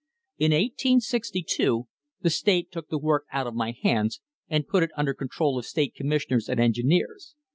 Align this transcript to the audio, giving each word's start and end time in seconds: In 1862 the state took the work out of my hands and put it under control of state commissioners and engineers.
In 0.39 0.49
1862 0.51 1.87
the 2.21 2.29
state 2.31 2.71
took 2.71 2.89
the 2.89 2.97
work 2.97 3.25
out 3.31 3.45
of 3.45 3.53
my 3.53 3.69
hands 3.83 4.19
and 4.49 4.67
put 4.67 4.81
it 4.81 4.89
under 4.97 5.13
control 5.13 5.59
of 5.59 5.65
state 5.67 5.93
commissioners 5.93 6.49
and 6.49 6.59
engineers. 6.59 7.35